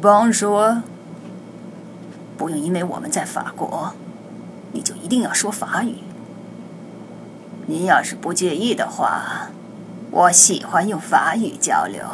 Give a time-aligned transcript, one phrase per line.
[0.00, 0.82] Bonjour。
[2.38, 3.94] 不用因为我们在法国，
[4.72, 5.96] 你就一定要说法语。
[7.66, 9.50] 您要是不介意的话，
[10.10, 12.04] 我喜欢用法语交流。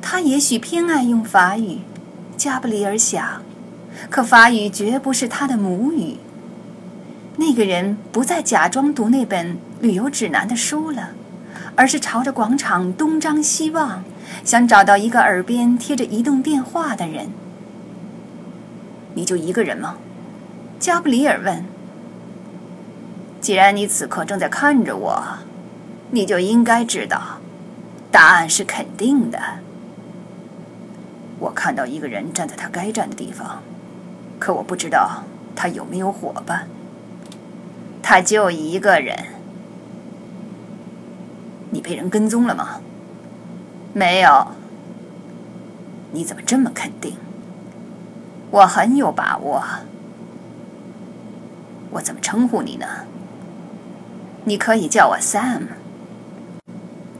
[0.00, 1.80] 他也许偏爱用法语，
[2.36, 3.42] 加布里尔想，
[4.08, 6.18] 可法语绝不是他的母语。
[7.36, 11.10] 那个人不再假装读那本旅游指南的书了，
[11.76, 14.04] 而是朝着广场东张西望，
[14.44, 17.28] 想找到一个耳边贴着移动电话的人。
[19.14, 19.96] 你就一个人吗？
[20.78, 21.64] 加布里尔问。
[23.40, 25.22] 既然你此刻正在看着我，
[26.10, 27.38] 你就应该知道，
[28.10, 29.38] 答案是肯定的。
[31.40, 33.62] 我看到一个人站在他该站的地方，
[34.38, 36.68] 可我不知道他有没有伙伴。
[38.02, 39.33] 他就一个人。
[41.74, 42.80] 你被人跟踪了吗？
[43.92, 44.46] 没有。
[46.12, 47.16] 你怎么这么肯定？
[48.52, 49.60] 我很有把握。
[51.90, 52.86] 我怎么称呼你呢？
[54.44, 55.66] 你可以叫我 Sam。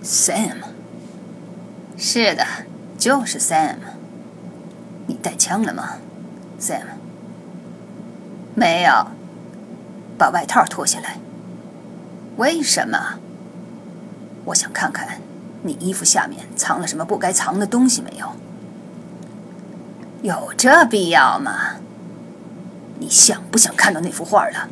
[0.04, 0.58] Sam。
[1.96, 2.46] 是的，
[2.96, 3.78] 就是 Sam。
[5.08, 5.96] 你带枪了吗
[6.60, 6.84] ，Sam？
[8.54, 9.08] 没有。
[10.16, 11.18] 把外套脱下来。
[12.36, 13.18] 为什么？
[14.46, 15.20] 我想看看
[15.62, 18.32] 你衣服下面藏了什么不该藏的东西没有。
[20.22, 21.76] 有这必要吗？
[22.98, 24.68] 你想不想看到那幅画了？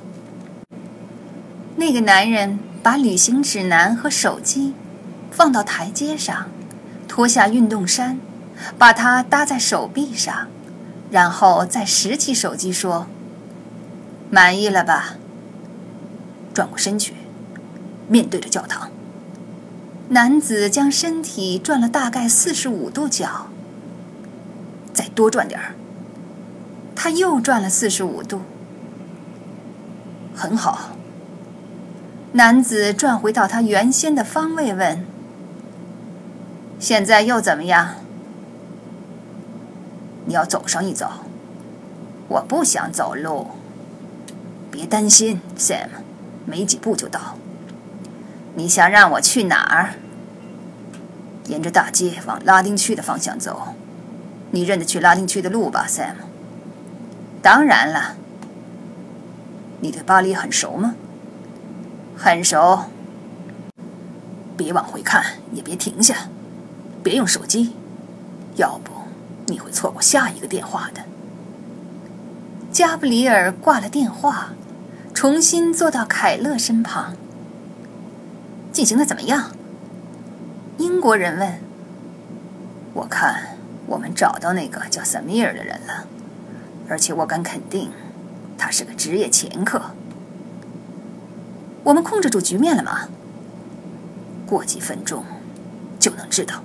[1.77, 4.75] 那个男人把旅行指南和手机
[5.31, 6.47] 放到台阶上，
[7.09, 8.19] 脱下运动衫，
[8.79, 10.49] 把它搭在手臂上，
[11.11, 13.07] 然后再拾起手机说
[14.31, 15.17] ：“满意了吧？”
[16.55, 17.15] 转过身去，
[18.09, 18.91] 面对着教堂。
[20.13, 23.47] 男子将身体转了大概四十五度角。
[24.93, 25.75] 再多转点儿。
[26.95, 28.43] 他又转了四十五度。
[30.35, 30.91] 很好。
[32.33, 35.07] 男子转回到他原先的方位，问
[36.79, 37.95] ：“现在又怎么样？”
[40.27, 41.09] 你要走上一走。
[42.29, 43.47] 我不想走路。
[44.71, 45.89] 别担心，Sam。
[46.45, 47.39] 没几步就到。
[48.55, 49.95] 你想让我去哪儿？
[51.47, 53.75] 沿着大街往拉丁区的方向走。
[54.51, 56.15] 你认得去拉丁区的路吧，Sam？
[57.41, 58.17] 当然了。
[59.81, 60.95] 你对巴黎很熟吗？
[62.17, 62.85] 很熟。
[64.57, 66.29] 别往回看，也别停下，
[67.03, 67.75] 别用手机，
[68.57, 68.93] 要不
[69.47, 71.03] 你会错过下一个电话的。
[72.71, 74.51] 加布里尔挂了电话。
[75.15, 77.15] 重新坐到凯勒身旁。
[78.73, 79.53] 进行的怎么样？
[80.79, 81.61] 英国人问。
[82.95, 83.57] 我看
[83.87, 86.07] 我们找到那个叫萨米尔的人了，
[86.89, 87.91] 而且我敢肯定，
[88.57, 89.81] 他是个职业掮客。
[91.85, 93.09] 我们控制住局面了吗？
[94.47, 95.25] 过几分钟
[95.99, 96.63] 就能知道。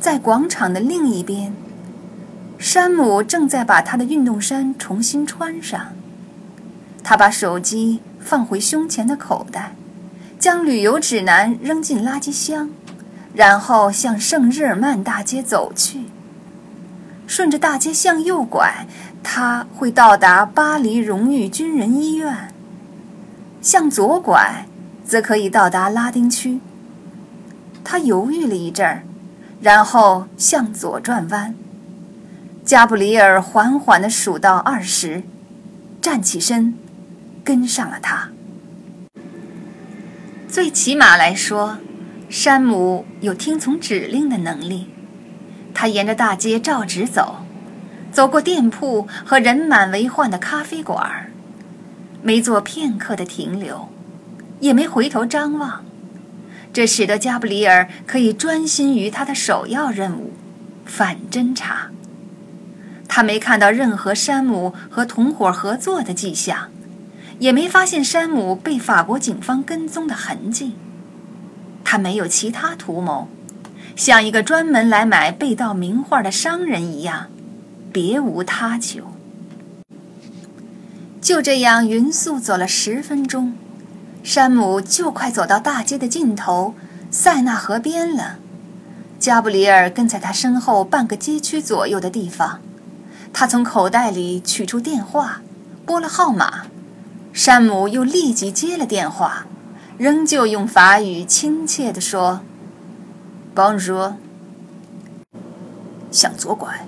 [0.00, 1.54] 在广场的另一边，
[2.58, 5.92] 山姆正在把他的运动衫重新穿上。
[7.02, 9.76] 他把手机放回胸前的口袋，
[10.38, 12.70] 将旅游指南扔进垃圾箱，
[13.34, 16.04] 然后向圣日耳曼大街走去。
[17.26, 18.86] 顺着大街向右拐，
[19.22, 22.48] 他会到达巴黎荣誉军人医院；
[23.60, 24.66] 向左拐，
[25.04, 26.60] 则可以到达拉丁区。
[27.84, 29.02] 他犹豫了一阵儿，
[29.60, 31.54] 然后向左转弯。
[32.64, 35.22] 加布里尔缓缓地数到二十，
[36.00, 36.74] 站起身。
[37.44, 38.30] 跟上了他。
[40.48, 41.78] 最起码来说，
[42.30, 44.88] 山姆有听从指令的能力。
[45.74, 47.44] 他沿着大街照直走，
[48.12, 51.30] 走过店铺和人满为患的咖啡馆，
[52.22, 53.88] 没做片刻的停留，
[54.60, 55.84] 也没回头张望。
[56.72, 60.32] 这使得加布里尔可以专心于他的首要任务——
[60.86, 61.90] 反侦查。
[63.08, 66.70] 他没看到任何山姆和同伙合作的迹象。
[67.38, 70.74] 也没发现山姆被法国警方跟踪的痕迹。
[71.84, 73.28] 他没有其他图谋，
[73.94, 77.26] 像一个专门来买被盗名画的商人一样，
[77.92, 79.12] 别无他求。
[81.20, 83.54] 就这样匀速走了十分钟，
[84.22, 86.74] 山姆就快走到大街的尽头
[87.10, 88.38] 塞纳河边了。
[89.18, 92.60] 加布里尔跟在他身后半个街区左右的地方。
[93.32, 95.40] 他从口袋里取出电话，
[95.86, 96.66] 拨了号码。
[97.34, 99.46] 山姆又立即接了电话，
[99.98, 102.42] 仍旧用法语亲切地说
[103.56, 104.14] ：“Bonjour。”
[106.12, 106.86] 向左拐，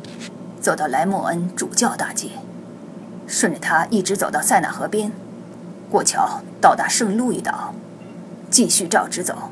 [0.60, 2.28] 走到莱莫恩主教大街，
[3.26, 5.10] 顺着它一直走到塞纳河边，
[5.90, 7.74] 过桥到达圣路易岛，
[8.48, 9.50] 继续照直走，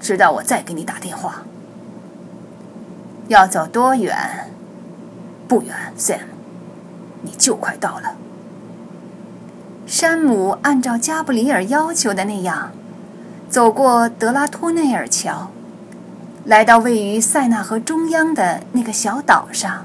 [0.00, 1.44] 直到我再给你打电话。
[3.28, 4.50] 要走多远？
[5.46, 6.22] 不远，Sam，
[7.22, 8.16] 你就快到了。
[9.90, 12.70] 山姆按照加布里尔要求的那样，
[13.48, 15.50] 走过德拉托内尔桥，
[16.44, 19.84] 来到位于塞纳河中央的那个小岛上。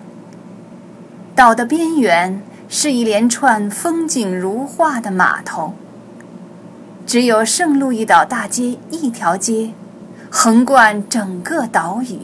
[1.33, 5.73] 岛的边缘是一连串风景如画的码头。
[7.07, 9.71] 只有圣路易岛大街一条街，
[10.29, 12.19] 横贯整个岛屿。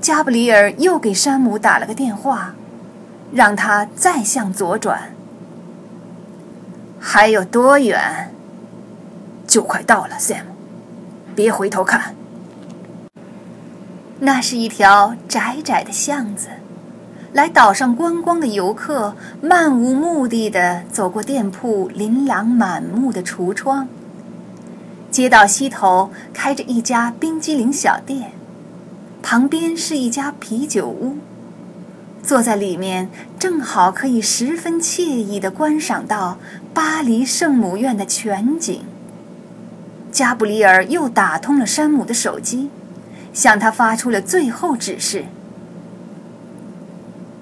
[0.00, 2.54] 加布里尔又给山姆打了个电话，
[3.30, 5.12] 让他再向左转。
[7.02, 8.30] 还有多远？
[9.46, 10.44] 就快到了，Sam，
[11.34, 12.14] 别回头看。
[14.20, 16.50] 那是一条窄窄的巷子，
[17.32, 23.88] 来岛上观光的游客漫无目的地走过店铺琳琅满目的橱窗。
[25.10, 28.32] 街道西头开着一家冰激凌小店，
[29.22, 31.16] 旁边是一家啤酒屋。
[32.22, 33.08] 坐在里面，
[33.38, 36.38] 正好可以十分惬意地观赏到
[36.72, 38.82] 巴黎圣母院的全景。
[40.12, 42.70] 加布里尔又打通了山姆的手机，
[43.32, 45.24] 向他发出了最后指示：“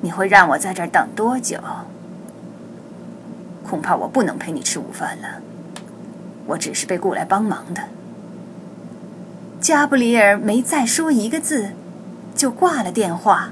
[0.01, 1.59] 你会让我在这等多久？
[3.69, 5.41] 恐怕我不能陪你吃午饭了。
[6.47, 7.85] 我只是被雇来帮忙的。”
[9.61, 11.71] 加布里尔没再说一个字，
[12.35, 13.51] 就挂了电话。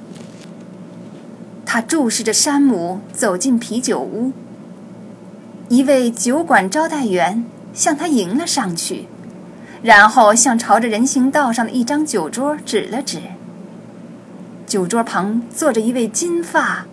[1.76, 4.32] 他注视着山姆走进啤酒屋。
[5.68, 7.44] 一位酒馆招待员
[7.74, 9.08] 向他迎了上去，
[9.82, 13.20] 然后向朝着人行道上的一张酒桌指了指。
[14.66, 16.86] 酒桌旁坐着一位金发、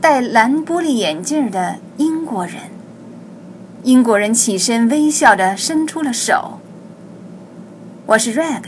[0.00, 2.70] 戴蓝玻璃眼镜的英国人。
[3.82, 6.60] 英国人起身，微笑着伸出了手。
[8.06, 8.62] “我是 Reg。”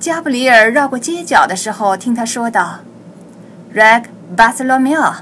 [0.00, 2.80] 加布里尔绕过街角的时候，听他说道
[3.72, 5.14] ：“Reg。”巴塞罗缪，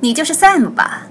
[0.00, 1.08] 你就是 Sam 吧？